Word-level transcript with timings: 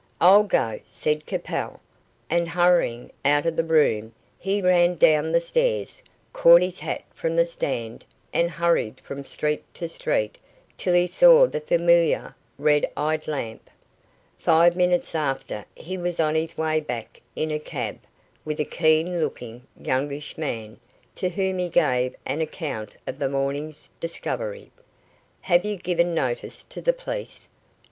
"I'll 0.19 0.45
go," 0.45 0.79
said 0.83 1.27
Capel, 1.27 1.79
and 2.27 2.49
hurrying 2.49 3.11
out 3.23 3.45
of 3.45 3.55
the 3.55 3.63
room, 3.63 4.15
he 4.39 4.59
ran 4.59 4.95
down 4.95 5.31
the 5.31 5.39
stairs, 5.39 6.01
caught 6.33 6.63
his 6.63 6.79
hat 6.79 7.03
from 7.13 7.35
the 7.35 7.45
stand, 7.45 8.03
and 8.33 8.49
hurried 8.49 8.99
from 9.01 9.23
street 9.23 9.63
to 9.75 9.87
street 9.87 10.39
till 10.75 10.95
he 10.95 11.05
saw 11.05 11.45
the 11.45 11.59
familiar 11.61 12.33
red 12.57 12.89
eyed 12.97 13.27
lamp. 13.27 13.69
Five 14.39 14.75
minutes 14.75 15.13
after 15.13 15.65
he 15.75 15.99
was 15.99 16.19
on 16.19 16.33
his 16.33 16.57
way 16.57 16.79
back 16.79 17.21
in 17.35 17.51
a 17.51 17.59
cab, 17.59 17.99
with 18.43 18.59
a 18.59 18.65
keen 18.65 19.21
looking, 19.21 19.67
youngish 19.79 20.35
man, 20.35 20.79
to 21.13 21.29
whom 21.29 21.59
he 21.59 21.69
gave 21.69 22.15
an 22.25 22.41
account 22.41 22.95
of 23.05 23.19
the 23.19 23.29
morning's 23.29 23.91
discovery. 23.99 24.71
"Have 25.41 25.63
you 25.63 25.77
given 25.77 26.15
notice 26.15 26.63
to 26.63 26.81
the 26.81 26.91
police?" 26.91 27.47